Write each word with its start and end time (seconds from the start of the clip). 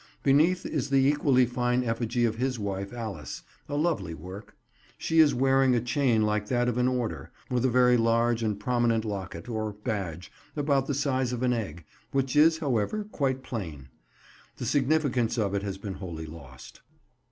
Beneath 0.23 0.65
is 0.65 0.89
the 0.89 1.07
equally 1.07 1.45
fine 1.45 1.83
effigy 1.83 2.25
of 2.25 2.37
his 2.37 2.57
wife 2.57 2.91
Alice—a 2.91 3.75
lovely 3.75 4.15
work. 4.15 4.55
She 4.97 5.19
is 5.19 5.35
wearing 5.35 5.75
a 5.75 5.79
chain 5.79 6.23
like 6.23 6.47
that 6.47 6.67
of 6.67 6.79
an 6.79 6.87
Order, 6.87 7.29
with 7.51 7.65
a 7.65 7.69
very 7.69 7.97
large 7.97 8.41
and 8.41 8.59
prominent 8.59 9.05
locket, 9.05 9.47
or 9.47 9.73
badge, 9.73 10.31
about 10.55 10.87
the 10.87 10.95
size 10.95 11.31
of 11.33 11.43
an 11.43 11.53
egg, 11.53 11.85
which 12.11 12.35
is, 12.35 12.57
however, 12.57 13.03
quite 13.11 13.43
plain. 13.43 13.89
The 14.57 14.65
significance 14.65 15.37
of 15.37 15.53
it 15.53 15.61
has 15.61 15.77
been 15.77 15.93
wholly 15.93 16.25
lost. 16.25 16.81